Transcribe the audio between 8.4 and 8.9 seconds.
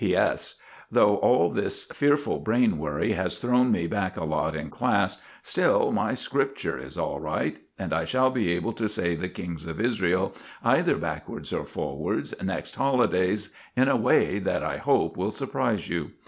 able to